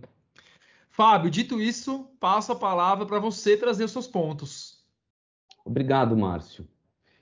Fábio, 0.89 1.29
dito 1.29 1.59
isso, 1.59 2.05
passo 2.19 2.51
a 2.51 2.55
palavra 2.55 3.05
para 3.05 3.19
você 3.19 3.57
trazer 3.57 3.83
os 3.83 3.91
seus 3.91 4.07
pontos. 4.07 4.83
Obrigado, 5.65 6.15
Márcio. 6.15 6.67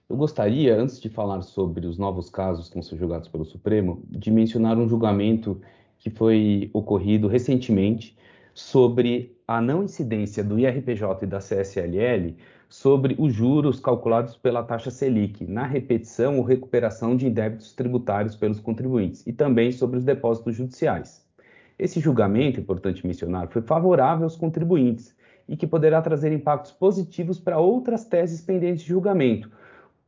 Eu 0.09 0.17
gostaria, 0.17 0.75
antes 0.79 0.99
de 0.99 1.09
falar 1.09 1.41
sobre 1.41 1.87
os 1.87 1.97
novos 1.97 2.29
casos 2.29 2.67
que 2.67 2.75
vão 2.75 2.83
ser 2.83 2.97
julgados 2.97 3.29
pelo 3.29 3.45
Supremo, 3.45 4.03
de 4.09 4.29
mencionar 4.29 4.77
um 4.77 4.89
julgamento 4.89 5.61
que 5.97 6.09
foi 6.09 6.69
ocorrido 6.73 7.27
recentemente 7.27 8.17
sobre 8.53 9.37
a 9.47 9.61
não 9.61 9.83
incidência 9.83 10.43
do 10.43 10.59
IRPJ 10.59 11.23
e 11.23 11.25
da 11.25 11.39
CSLL 11.39 12.35
sobre 12.69 13.15
os 13.19 13.33
juros 13.33 13.79
calculados 13.79 14.37
pela 14.37 14.63
taxa 14.63 14.89
Selic 14.89 15.45
na 15.45 15.65
repetição 15.65 16.37
ou 16.37 16.43
recuperação 16.43 17.17
de 17.17 17.29
débitos 17.29 17.73
tributários 17.73 18.35
pelos 18.35 18.59
contribuintes 18.59 19.27
e 19.27 19.33
também 19.33 19.71
sobre 19.71 19.97
os 19.97 20.05
depósitos 20.05 20.55
judiciais. 20.55 21.25
Esse 21.77 21.99
julgamento, 21.99 22.59
importante 22.59 23.05
mencionar, 23.05 23.49
foi 23.49 23.61
favorável 23.61 24.23
aos 24.23 24.37
contribuintes 24.37 25.13
e 25.49 25.57
que 25.57 25.67
poderá 25.67 26.01
trazer 26.01 26.31
impactos 26.31 26.71
positivos 26.71 27.39
para 27.39 27.59
outras 27.59 28.05
teses 28.05 28.39
pendentes 28.39 28.83
de 28.83 28.89
julgamento, 28.89 29.51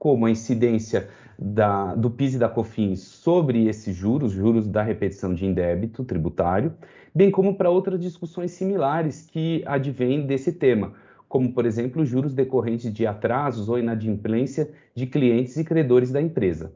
como 0.03 0.25
a 0.25 0.29
incidência 0.29 1.07
da, 1.39 1.95
do 1.95 2.11
PIS 2.11 2.33
e 2.33 2.37
da 2.37 2.49
COFINS 2.49 2.99
sobre 2.99 3.69
esses 3.69 3.95
juros, 3.95 4.33
juros 4.33 4.67
da 4.67 4.83
repetição 4.83 5.33
de 5.33 5.45
indébito 5.45 6.03
tributário, 6.03 6.73
bem 7.15 7.31
como 7.31 7.55
para 7.55 7.69
outras 7.69 8.01
discussões 8.01 8.51
similares 8.51 9.25
que 9.25 9.63
advêm 9.65 10.27
desse 10.27 10.51
tema, 10.51 10.91
como, 11.29 11.53
por 11.53 11.65
exemplo, 11.65 12.03
juros 12.03 12.33
decorrentes 12.33 12.93
de 12.93 13.07
atrasos 13.07 13.69
ou 13.69 13.79
inadimplência 13.79 14.71
de 14.93 15.07
clientes 15.07 15.55
e 15.55 15.63
credores 15.63 16.11
da 16.11 16.21
empresa. 16.21 16.73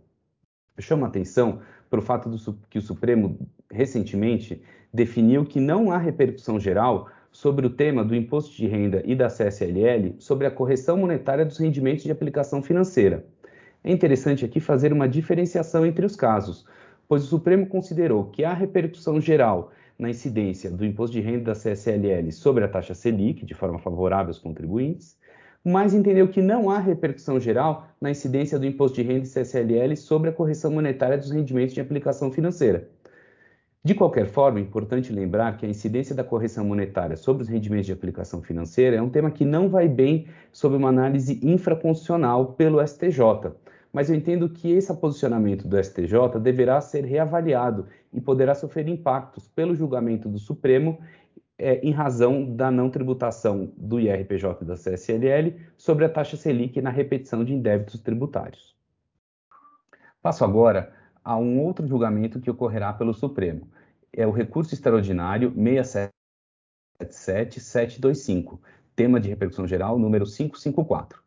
Chama 0.80 1.06
atenção 1.06 1.60
para 1.90 2.00
o 2.00 2.02
fato 2.02 2.30
do, 2.30 2.54
que 2.70 2.80
o 2.80 2.82
Supremo 2.82 3.38
recentemente 3.70 4.62
definiu 4.94 5.44
que 5.44 5.60
não 5.60 5.92
há 5.92 5.98
repercussão 5.98 6.58
geral 6.58 7.10
sobre 7.38 7.68
o 7.68 7.70
tema 7.70 8.04
do 8.04 8.16
imposto 8.16 8.56
de 8.56 8.66
renda 8.66 9.04
e 9.06 9.14
da 9.14 9.28
CSLL 9.28 10.16
sobre 10.18 10.48
a 10.48 10.52
correção 10.52 10.98
monetária 10.98 11.46
dos 11.46 11.60
rendimentos 11.60 12.04
de 12.04 12.12
aplicação 12.12 12.64
financeira. 12.64 13.24
É 13.84 13.92
interessante 13.92 14.44
aqui 14.44 14.60
fazer 14.60 14.92
uma 14.92 15.08
diferenciação 15.08 15.86
entre 15.86 16.04
os 16.04 16.16
casos, 16.16 16.66
pois 17.08 17.24
o 17.24 17.28
Supremo 17.28 17.68
considerou 17.68 18.26
que 18.26 18.44
há 18.44 18.56
repercussão 18.56 19.22
geral 19.22 19.72
na 20.00 20.10
incidência 20.10 20.72
do 20.72 20.84
imposto 20.84 21.14
de 21.16 21.22
renda 21.22 21.44
da 21.44 21.54
CSLL 21.54 22.32
sobre 22.32 22.64
a 22.64 22.68
taxa 22.68 22.96
Selic, 22.96 23.46
de 23.46 23.54
forma 23.54 23.78
favorável 23.78 24.30
aos 24.30 24.40
contribuintes, 24.40 25.16
mas 25.64 25.94
entendeu 25.94 26.28
que 26.30 26.42
não 26.42 26.72
há 26.72 26.80
repercussão 26.80 27.40
geral 27.40 27.88
na 28.02 28.10
incidência 28.10 28.58
do 28.58 28.66
imposto 28.66 28.96
de 28.96 29.04
renda 29.04 29.26
e 29.26 29.30
CSLL 29.30 29.96
sobre 29.96 30.32
a 30.32 30.34
correção 30.34 30.72
monetária 30.72 31.20
dos 31.20 31.30
rendimentos 31.30 31.76
de 31.76 31.82
aplicação 31.82 32.32
financeira. 32.32 32.90
De 33.88 33.96
qualquer 33.96 34.26
forma, 34.26 34.60
é 34.60 34.62
importante 34.62 35.14
lembrar 35.14 35.56
que 35.56 35.66
a 35.66 35.70
incidência 35.70 36.14
da 36.14 36.22
correção 36.22 36.66
monetária 36.66 37.16
sobre 37.16 37.44
os 37.44 37.48
rendimentos 37.48 37.86
de 37.86 37.94
aplicação 37.94 38.42
financeira 38.42 38.98
é 38.98 39.02
um 39.02 39.08
tema 39.10 39.32
que 39.32 39.46
não 39.46 39.70
vai 39.70 39.88
bem 39.88 40.28
sob 40.52 40.76
uma 40.76 40.90
análise 40.90 41.40
infraconstitucional 41.42 42.48
pelo 42.48 42.86
STJ, 42.86 43.54
mas 43.94 44.10
eu 44.10 44.16
entendo 44.18 44.50
que 44.50 44.70
esse 44.74 44.94
posicionamento 44.94 45.66
do 45.66 45.82
STJ 45.82 46.38
deverá 46.42 46.82
ser 46.82 47.06
reavaliado 47.06 47.86
e 48.12 48.20
poderá 48.20 48.54
sofrer 48.54 48.90
impactos 48.90 49.48
pelo 49.48 49.74
julgamento 49.74 50.28
do 50.28 50.38
Supremo 50.38 51.00
é, 51.58 51.80
em 51.80 51.92
razão 51.92 52.44
da 52.44 52.70
não 52.70 52.90
tributação 52.90 53.72
do 53.78 54.02
IRPJ 54.02 54.64
e 54.64 54.66
da 54.66 54.76
CSLL 54.76 55.56
sobre 55.78 56.04
a 56.04 56.10
taxa 56.10 56.36
Selic 56.36 56.82
na 56.82 56.90
repetição 56.90 57.42
de 57.42 57.54
indébitos 57.54 58.02
tributários. 58.02 58.76
Passo 60.22 60.44
agora 60.44 60.92
a 61.24 61.38
um 61.38 61.62
outro 61.62 61.88
julgamento 61.88 62.42
que 62.42 62.52
ocorrerá 62.52 62.92
pelo 62.92 63.14
Supremo. 63.14 63.77
É 64.14 64.26
o 64.26 64.32
recurso 64.32 64.74
extraordinário 64.74 65.54
677-725, 67.02 68.60
tema 68.96 69.20
de 69.20 69.30
repercussão 69.30 69.68
geral 69.68 70.00
número 70.00 70.26
554. 70.26 71.22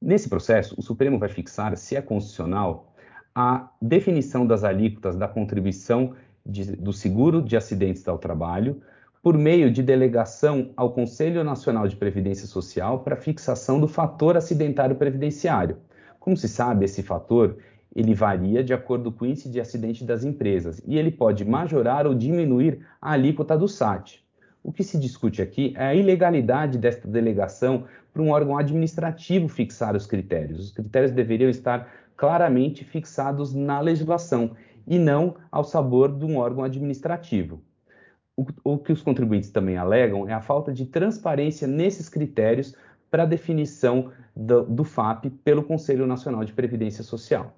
Nesse 0.00 0.28
processo, 0.28 0.74
o 0.78 0.82
Supremo 0.82 1.18
vai 1.18 1.28
fixar, 1.28 1.76
se 1.76 1.96
é 1.96 2.02
constitucional, 2.02 2.94
a 3.34 3.70
definição 3.80 4.46
das 4.46 4.62
alíquotas 4.62 5.16
da 5.16 5.26
contribuição 5.26 6.14
de, 6.44 6.76
do 6.76 6.92
seguro 6.92 7.42
de 7.42 7.56
acidentes 7.56 8.06
ao 8.06 8.18
trabalho 8.18 8.82
por 9.22 9.38
meio 9.38 9.70
de 9.70 9.82
delegação 9.82 10.70
ao 10.76 10.92
Conselho 10.92 11.42
Nacional 11.42 11.88
de 11.88 11.96
Previdência 11.96 12.46
Social 12.46 13.00
para 13.00 13.16
fixação 13.16 13.80
do 13.80 13.88
fator 13.88 14.36
acidentário 14.36 14.96
previdenciário. 14.96 15.78
Como 16.20 16.36
se 16.36 16.46
sabe, 16.46 16.84
esse 16.84 17.02
fator 17.02 17.56
ele 17.94 18.14
varia 18.14 18.62
de 18.62 18.74
acordo 18.74 19.12
com 19.12 19.24
o 19.24 19.28
índice 19.28 19.48
de 19.48 19.60
acidente 19.60 20.04
das 20.04 20.24
empresas 20.24 20.82
e 20.86 20.98
ele 20.98 21.10
pode 21.10 21.44
majorar 21.44 22.06
ou 22.06 22.14
diminuir 22.14 22.80
a 23.00 23.12
alíquota 23.12 23.56
do 23.56 23.68
SAT. 23.68 24.24
O 24.62 24.72
que 24.72 24.82
se 24.82 24.98
discute 24.98 25.42
aqui 25.42 25.74
é 25.76 25.86
a 25.86 25.94
ilegalidade 25.94 26.78
desta 26.78 27.06
delegação 27.06 27.84
para 28.12 28.22
um 28.22 28.30
órgão 28.30 28.56
administrativo 28.56 29.48
fixar 29.48 29.94
os 29.94 30.06
critérios. 30.06 30.58
Os 30.58 30.72
critérios 30.72 31.12
deveriam 31.12 31.50
estar 31.50 31.92
claramente 32.16 32.84
fixados 32.84 33.52
na 33.52 33.80
legislação 33.80 34.52
e 34.86 34.98
não 34.98 35.36
ao 35.50 35.64
sabor 35.64 36.16
de 36.16 36.24
um 36.24 36.38
órgão 36.38 36.64
administrativo. 36.64 37.62
O, 38.36 38.46
o 38.64 38.78
que 38.78 38.92
os 38.92 39.02
contribuintes 39.02 39.50
também 39.50 39.76
alegam 39.76 40.28
é 40.28 40.32
a 40.32 40.40
falta 40.40 40.72
de 40.72 40.86
transparência 40.86 41.68
nesses 41.68 42.08
critérios 42.08 42.74
para 43.10 43.22
a 43.22 43.26
definição 43.26 44.10
do, 44.34 44.64
do 44.64 44.82
FAP 44.82 45.26
pelo 45.44 45.62
Conselho 45.62 46.06
Nacional 46.06 46.44
de 46.44 46.52
Previdência 46.52 47.04
Social. 47.04 47.54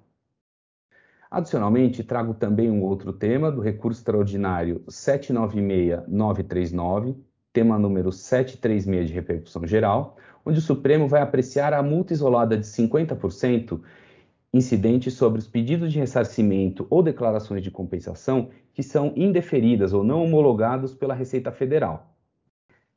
Adicionalmente, 1.29 2.03
trago 2.03 2.33
também 2.33 2.71
um 2.71 2.81
outro 2.83 3.11
tema 3.11 3.51
do 3.51 3.59
recurso 3.61 3.99
extraordinário 3.99 4.81
796939, 4.87 7.15
tema 7.51 7.77
número 7.77 8.09
736 8.11 9.07
de 9.07 9.13
repercussão 9.13 9.67
geral, 9.67 10.15
onde 10.45 10.59
o 10.59 10.61
Supremo 10.61 11.05
vai 11.07 11.21
apreciar 11.21 11.73
a 11.73 11.83
multa 11.83 12.13
isolada 12.13 12.57
de 12.57 12.65
50% 12.65 13.81
incidente 14.53 15.11
sobre 15.11 15.39
os 15.39 15.47
pedidos 15.47 15.91
de 15.91 15.99
ressarcimento 15.99 16.87
ou 16.89 17.03
declarações 17.03 17.61
de 17.61 17.69
compensação 17.69 18.49
que 18.73 18.81
são 18.81 19.11
indeferidas 19.15 19.91
ou 19.91 20.05
não 20.05 20.23
homologados 20.23 20.93
pela 20.93 21.13
Receita 21.13 21.51
Federal. 21.51 22.13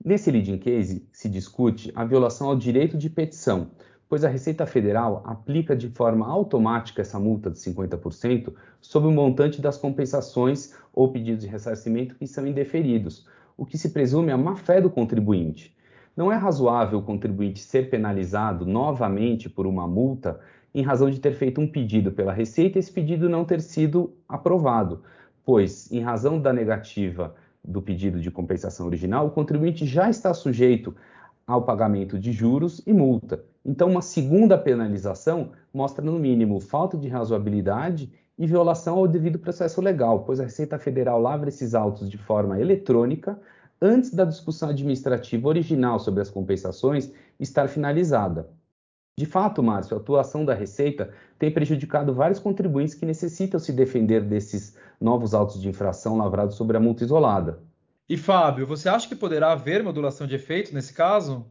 Nesse 0.02 0.30
leading 0.30 0.58
case, 0.58 1.06
se 1.12 1.28
discute 1.28 1.92
a 1.94 2.04
violação 2.04 2.49
ao 2.49 2.56
direito 2.56 2.96
de 2.96 3.10
petição, 3.10 3.72
pois 4.10 4.24
a 4.24 4.28
Receita 4.28 4.66
Federal 4.66 5.22
aplica 5.24 5.76
de 5.76 5.88
forma 5.88 6.26
automática 6.26 7.00
essa 7.00 7.16
multa 7.16 7.48
de 7.48 7.58
50% 7.60 8.52
sobre 8.80 9.08
o 9.08 9.12
montante 9.12 9.62
das 9.62 9.78
compensações 9.78 10.74
ou 10.92 11.12
pedidos 11.12 11.44
de 11.44 11.48
ressarcimento 11.48 12.16
que 12.16 12.26
são 12.26 12.44
indeferidos, 12.44 13.28
o 13.56 13.64
que 13.64 13.78
se 13.78 13.90
presume 13.90 14.32
a 14.32 14.36
má-fé 14.36 14.80
do 14.80 14.90
contribuinte. 14.90 15.76
Não 16.16 16.32
é 16.32 16.34
razoável 16.34 16.98
o 16.98 17.02
contribuinte 17.02 17.60
ser 17.60 17.88
penalizado 17.88 18.66
novamente 18.66 19.48
por 19.48 19.64
uma 19.64 19.86
multa 19.86 20.40
em 20.74 20.82
razão 20.82 21.08
de 21.08 21.20
ter 21.20 21.34
feito 21.34 21.60
um 21.60 21.68
pedido 21.68 22.10
pela 22.10 22.32
Receita 22.32 22.78
e 22.78 22.80
esse 22.80 22.90
pedido 22.90 23.28
não 23.28 23.44
ter 23.44 23.60
sido 23.60 24.12
aprovado, 24.28 25.04
pois, 25.44 25.90
em 25.92 26.00
razão 26.00 26.40
da 26.40 26.52
negativa 26.52 27.36
do 27.64 27.80
pedido 27.80 28.20
de 28.20 28.30
compensação 28.30 28.86
original, 28.86 29.28
o 29.28 29.30
contribuinte 29.30 29.86
já 29.86 30.10
está 30.10 30.34
sujeito 30.34 30.96
ao 31.46 31.62
pagamento 31.62 32.18
de 32.18 32.32
juros 32.32 32.82
e 32.84 32.92
multa. 32.92 33.48
Então, 33.64 33.90
uma 33.90 34.02
segunda 34.02 34.56
penalização 34.56 35.52
mostra, 35.72 36.04
no 36.04 36.18
mínimo, 36.18 36.60
falta 36.60 36.96
de 36.96 37.08
razoabilidade 37.08 38.10
e 38.38 38.46
violação 38.46 38.98
ao 38.98 39.06
devido 39.06 39.38
processo 39.38 39.80
legal, 39.80 40.24
pois 40.24 40.40
a 40.40 40.44
Receita 40.44 40.78
Federal 40.78 41.20
lavra 41.20 41.50
esses 41.50 41.74
autos 41.74 42.08
de 42.08 42.16
forma 42.16 42.58
eletrônica 42.58 43.38
antes 43.80 44.14
da 44.14 44.24
discussão 44.24 44.70
administrativa 44.70 45.48
original 45.48 45.98
sobre 45.98 46.20
as 46.20 46.30
compensações 46.30 47.12
estar 47.38 47.68
finalizada. 47.68 48.48
De 49.18 49.26
fato, 49.26 49.62
Márcio, 49.62 49.96
a 49.96 50.00
atuação 50.00 50.44
da 50.44 50.54
Receita 50.54 51.12
tem 51.38 51.52
prejudicado 51.52 52.14
vários 52.14 52.38
contribuintes 52.38 52.94
que 52.94 53.04
necessitam 53.04 53.60
se 53.60 53.72
defender 53.72 54.22
desses 54.22 54.74
novos 54.98 55.34
autos 55.34 55.60
de 55.60 55.68
infração 55.68 56.16
lavrados 56.16 56.56
sobre 56.56 56.76
a 56.76 56.80
multa 56.80 57.04
isolada. 57.04 57.60
E 58.08 58.16
Fábio, 58.16 58.66
você 58.66 58.88
acha 58.88 59.06
que 59.06 59.14
poderá 59.14 59.52
haver 59.52 59.82
modulação 59.82 60.26
de 60.26 60.34
efeitos 60.34 60.72
nesse 60.72 60.94
caso? 60.94 61.46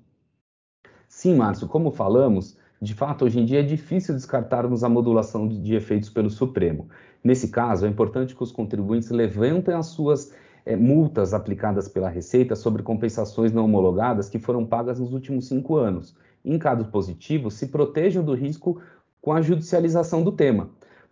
Sim, 1.10 1.36
Márcio, 1.36 1.68
como 1.68 1.90
falamos, 1.90 2.56
de 2.80 2.94
fato, 2.94 3.26
hoje 3.26 3.40
em 3.40 3.46
dia 3.46 3.62
é 3.62 3.64
difícil 3.64 4.14
descartarmos 4.14 4.84
a 4.84 4.90
modulação 4.90 5.48
de 5.48 5.74
efeitos 5.74 6.08
pelo 6.08 6.30
Supremo. 6.30 6.88
Nesse 7.24 7.50
caso, 7.50 7.86
é 7.86 7.90
importante 7.90 8.36
que 8.36 8.44
os 8.44 8.52
contribuintes 8.52 9.10
levantem 9.10 9.74
as 9.74 9.88
suas 9.88 10.32
é, 10.66 10.76
multas 10.76 11.34
aplicadas 11.34 11.90
pela 11.90 12.08
Receita 12.08 12.56
sobre 12.56 12.84
compensações 12.84 13.52
não 13.52 13.66
homologadas 13.66 14.30
que 14.30 14.38
foram 14.38 14.64
pagas 14.66 15.00
nos 15.00 15.12
últimos 15.12 15.48
cinco 15.48 15.78
anos. 15.78 16.16
Em 16.46 16.60
caso 16.60 16.86
positivo, 16.86 17.50
se 17.50 17.68
protejam 17.68 18.24
do 18.24 18.36
risco 18.36 18.80
com 19.20 19.34
a 19.34 19.42
judicialização 19.42 20.24
do 20.24 20.32
tema 20.32 20.70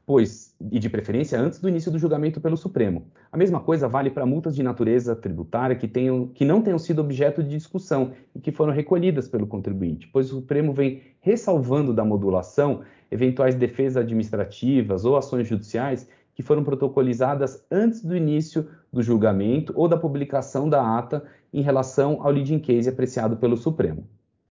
pois, 0.07 0.55
e 0.71 0.79
de 0.79 0.89
preferência 0.89 1.37
antes 1.37 1.59
do 1.59 1.67
início 1.67 1.91
do 1.91 1.99
julgamento 1.99 2.39
pelo 2.39 2.55
Supremo. 2.55 3.07
A 3.29 3.35
mesma 3.35 3.59
coisa 3.59 3.89
vale 3.89 4.09
para 4.09 4.25
multas 4.25 4.55
de 4.55 4.63
natureza 4.63 5.13
tributária 5.13 5.75
que, 5.75 5.85
tenham, 5.85 6.27
que 6.29 6.45
não 6.45 6.61
tenham 6.61 6.79
sido 6.79 7.01
objeto 7.01 7.43
de 7.43 7.49
discussão 7.49 8.13
e 8.33 8.39
que 8.39 8.49
foram 8.49 8.71
recolhidas 8.71 9.27
pelo 9.27 9.45
contribuinte, 9.45 10.07
pois 10.07 10.31
o 10.31 10.35
Supremo 10.37 10.73
vem 10.73 11.01
ressalvando 11.19 11.93
da 11.93 12.05
modulação 12.05 12.83
eventuais 13.11 13.53
defesas 13.53 13.97
administrativas 13.97 15.03
ou 15.03 15.17
ações 15.17 15.45
judiciais 15.45 16.09
que 16.33 16.41
foram 16.41 16.63
protocolizadas 16.63 17.65
antes 17.69 18.01
do 18.01 18.15
início 18.15 18.65
do 18.93 19.03
julgamento 19.03 19.73
ou 19.75 19.89
da 19.89 19.97
publicação 19.97 20.69
da 20.69 20.97
ata 20.97 21.21
em 21.51 21.61
relação 21.61 22.19
ao 22.21 22.31
leading 22.31 22.59
case 22.59 22.87
apreciado 22.87 23.35
pelo 23.35 23.57
Supremo. 23.57 24.07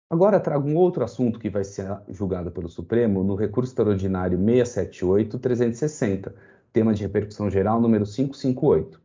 Agora 0.09 0.39
trago 0.39 0.67
um 0.67 0.75
outro 0.75 1.03
assunto 1.03 1.37
que 1.37 1.51
vai 1.51 1.63
ser 1.63 1.85
julgado 2.09 2.49
pelo 2.49 2.67
Supremo 2.67 3.23
no 3.23 3.35
recurso 3.35 3.69
extraordinário 3.69 4.39
678-360, 4.39 6.33
tema 6.73 6.95
de 6.95 7.03
repercussão 7.03 7.47
geral 7.47 7.79
número 7.79 8.05
558. 8.05 8.99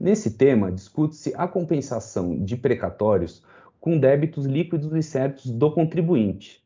Nesse 0.00 0.30
tema, 0.30 0.72
discute-se 0.72 1.34
a 1.36 1.46
compensação 1.46 2.42
de 2.42 2.56
precatórios 2.56 3.44
com 3.78 3.98
débitos 3.98 4.46
líquidos 4.46 4.94
e 4.94 5.02
certos 5.02 5.50
do 5.50 5.70
contribuinte. 5.70 6.64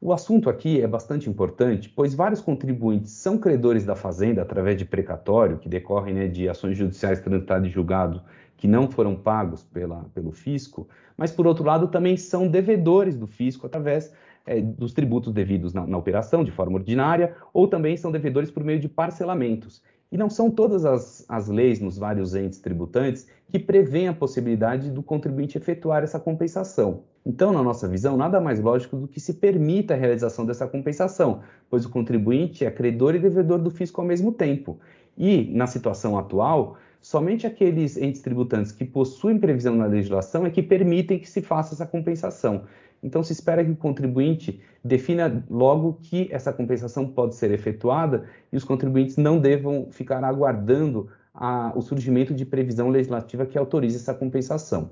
O 0.00 0.12
assunto 0.12 0.50
aqui 0.50 0.82
é 0.82 0.88
bastante 0.88 1.30
importante, 1.30 1.88
pois 1.88 2.12
vários 2.14 2.40
contribuintes 2.40 3.12
são 3.12 3.38
credores 3.38 3.84
da 3.84 3.94
Fazenda 3.94 4.42
através 4.42 4.76
de 4.76 4.84
precatório, 4.84 5.58
que 5.58 5.68
decorrem 5.68 6.12
né, 6.12 6.26
de 6.26 6.48
ações 6.48 6.76
judiciais 6.76 7.20
transitadas 7.20 7.68
e 7.68 7.70
julgado 7.70 8.20
que 8.62 8.68
não 8.68 8.88
foram 8.88 9.16
pagos 9.16 9.64
pela, 9.64 10.04
pelo 10.14 10.30
fisco, 10.30 10.86
mas, 11.16 11.32
por 11.32 11.48
outro 11.48 11.64
lado, 11.64 11.88
também 11.88 12.16
são 12.16 12.46
devedores 12.46 13.16
do 13.16 13.26
fisco 13.26 13.66
através 13.66 14.14
é, 14.46 14.60
dos 14.60 14.92
tributos 14.92 15.32
devidos 15.32 15.74
na, 15.74 15.84
na, 15.84 15.98
operação, 15.98 16.44
de 16.44 16.52
forma 16.52 16.76
ordinária, 16.76 17.34
ou 17.52 17.66
também 17.66 17.96
são 17.96 18.12
devedores 18.12 18.52
por 18.52 18.62
meio 18.62 18.78
de 18.78 18.88
parcelamentos. 18.88 19.82
E 20.12 20.16
não 20.16 20.30
são 20.30 20.48
todas 20.48 20.84
as, 20.84 21.26
as 21.28 21.48
leis 21.48 21.80
nos 21.80 21.98
vários 21.98 22.36
entes 22.36 22.60
tributantes 22.60 23.26
que 23.50 23.58
prevêem 23.58 24.06
a 24.06 24.14
possibilidade 24.14 24.92
do 24.92 25.02
contribuinte 25.02 25.58
efetuar 25.58 26.04
essa 26.04 26.20
compensação. 26.20 27.02
Então, 27.26 27.52
na 27.52 27.64
nossa 27.64 27.88
visão, 27.88 28.16
nada 28.16 28.40
mais 28.40 28.60
lógico 28.60 28.96
do 28.96 29.08
que 29.08 29.18
se 29.18 29.34
permita 29.34 29.94
a 29.94 29.96
realização 29.96 30.46
dessa 30.46 30.68
compensação, 30.68 31.40
pois 31.68 31.84
o 31.84 31.90
contribuinte 31.90 32.64
é 32.64 32.70
credor 32.70 33.16
e 33.16 33.18
devedor 33.18 33.58
do 33.58 33.72
fisco 33.72 34.00
ao 34.00 34.06
mesmo 34.06 34.30
tempo. 34.30 34.78
E, 35.18 35.52
na 35.52 35.66
situação 35.66 36.16
atual, 36.16 36.76
somente 37.02 37.46
aqueles 37.46 37.96
entes 37.96 38.22
tributantes 38.22 38.70
que 38.72 38.84
possuem 38.84 39.38
previsão 39.38 39.74
na 39.74 39.86
legislação 39.86 40.46
é 40.46 40.50
que 40.50 40.62
permitem 40.62 41.18
que 41.18 41.28
se 41.28 41.42
faça 41.42 41.74
essa 41.74 41.84
compensação. 41.84 42.64
Então, 43.02 43.22
se 43.24 43.32
espera 43.32 43.64
que 43.64 43.72
o 43.72 43.76
contribuinte 43.76 44.62
defina 44.84 45.44
logo 45.50 45.98
que 46.00 46.28
essa 46.30 46.52
compensação 46.52 47.08
pode 47.08 47.34
ser 47.34 47.50
efetuada 47.50 48.24
e 48.52 48.56
os 48.56 48.62
contribuintes 48.62 49.16
não 49.16 49.40
devam 49.40 49.88
ficar 49.90 50.22
aguardando 50.22 51.08
a, 51.34 51.72
o 51.74 51.82
surgimento 51.82 52.32
de 52.32 52.46
previsão 52.46 52.88
legislativa 52.88 53.44
que 53.44 53.58
autorize 53.58 53.96
essa 53.96 54.14
compensação. 54.14 54.90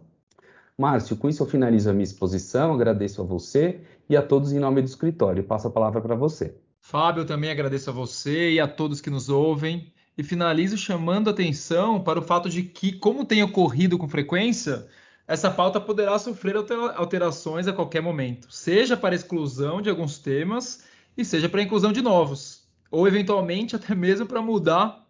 Márcio, 0.76 1.16
com 1.16 1.28
isso 1.28 1.42
eu 1.42 1.46
finalizo 1.46 1.88
a 1.88 1.92
minha 1.92 2.04
exposição, 2.04 2.72
agradeço 2.72 3.22
a 3.22 3.24
você 3.24 3.80
e 4.08 4.16
a 4.16 4.22
todos 4.22 4.52
em 4.52 4.58
nome 4.58 4.82
do 4.82 4.86
escritório. 4.86 5.44
Passo 5.44 5.68
a 5.68 5.70
palavra 5.70 6.00
para 6.00 6.16
você. 6.16 6.56
Fábio, 6.80 7.24
também 7.24 7.50
agradeço 7.50 7.90
a 7.90 7.92
você 7.92 8.52
e 8.52 8.58
a 8.58 8.66
todos 8.66 9.00
que 9.00 9.10
nos 9.10 9.28
ouvem 9.28 9.92
e 10.20 10.22
finalizo 10.22 10.76
chamando 10.76 11.30
atenção 11.30 11.98
para 11.98 12.18
o 12.18 12.22
fato 12.22 12.50
de 12.50 12.62
que, 12.62 12.92
como 12.92 13.24
tem 13.24 13.42
ocorrido 13.42 13.96
com 13.96 14.06
frequência, 14.06 14.86
essa 15.26 15.50
pauta 15.50 15.80
poderá 15.80 16.18
sofrer 16.18 16.56
alterações 16.94 17.66
a 17.66 17.72
qualquer 17.72 18.02
momento, 18.02 18.46
seja 18.52 18.98
para 18.98 19.14
exclusão 19.14 19.80
de 19.80 19.88
alguns 19.88 20.18
temas 20.18 20.84
e 21.16 21.24
seja 21.24 21.48
para 21.48 21.62
inclusão 21.62 21.90
de 21.90 22.02
novos, 22.02 22.68
ou 22.90 23.08
eventualmente 23.08 23.74
até 23.74 23.94
mesmo 23.94 24.26
para 24.26 24.42
mudar 24.42 25.06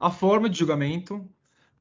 a 0.00 0.10
forma 0.10 0.48
de 0.48 0.58
julgamento 0.58 1.28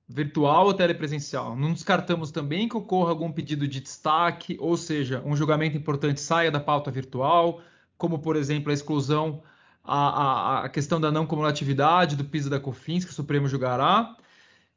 virtual 0.06 0.65
ou 0.65 0.74
telepresencial. 0.74 1.56
Não 1.56 1.72
descartamos 1.72 2.32
também 2.32 2.67
que 2.67 2.76
ocorra 2.76 3.12
algum 3.12 3.32
pedido 3.32 3.65
de 3.65 3.80
destaque, 3.80 4.58
ou 4.60 4.76
seja, 4.76 5.24
um 5.26 5.38
julgamento 5.38 5.78
importante 5.78 6.19
saia 6.19 6.52
da 6.52 6.60
pauta 6.60 6.91
virtual, 6.91 7.62
como 7.98 8.19
por 8.19 8.36
exemplo 8.36 8.72
a 8.72 8.74
exclusão 8.74 9.41
a, 9.84 9.98
a, 9.98 10.65
a 10.65 10.69
questão 10.69 11.00
da 11.00 11.12
não 11.12 11.26
cumulatividade 11.26 12.15
do 12.15 12.24
piso 12.24 12.50
da 12.50 12.60
COFINS, 12.60 13.06
que 13.06 13.12
o 13.12 13.13
Supremo 13.13 13.48
julgará. 13.48 14.15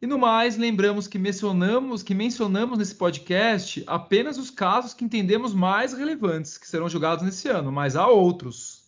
E 0.01 0.07
no 0.07 0.19
mais, 0.19 0.57
lembramos 0.57 1.07
que 1.07 1.19
mencionamos, 1.19 2.03
que 2.03 2.15
mencionamos 2.15 2.79
nesse 2.79 2.95
podcast 2.95 3.83
apenas 3.87 4.37
os 4.37 4.51
casos 4.51 4.93
que 4.93 5.05
entendemos 5.05 5.55
mais 5.55 5.93
relevantes, 5.95 6.59
que 6.59 6.69
serão 6.69 6.89
julgados 6.89 7.25
nesse 7.25 7.49
ano, 7.49 7.73
mas 7.73 7.97
há 7.97 8.07
outros. 8.07 8.85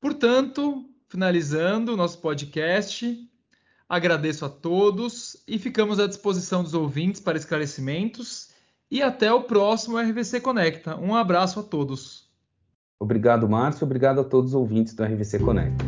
Portanto, 0.00 0.88
finalizando 1.08 1.92
o 1.92 1.96
nosso 1.96 2.18
podcast, 2.18 3.28
agradeço 3.88 4.44
a 4.44 4.48
todos 4.48 5.36
e 5.46 5.58
ficamos 5.58 6.00
à 6.00 6.06
disposição 6.06 6.62
dos 6.62 6.74
ouvintes 6.74 7.20
para 7.20 7.36
esclarecimentos. 7.36 8.50
E 8.90 9.00
até 9.02 9.32
o 9.32 9.44
próximo 9.44 9.98
RVC 9.98 10.40
Conecta. 10.40 10.96
Um 10.96 11.14
abraço 11.14 11.60
a 11.60 11.62
todos. 11.62 12.29
Obrigado, 13.02 13.48
Márcio. 13.48 13.86
Obrigado 13.86 14.20
a 14.20 14.24
todos 14.24 14.50
os 14.50 14.54
ouvintes 14.54 14.92
do 14.94 15.02
RVC 15.02 15.38
Conecta. 15.38 15.82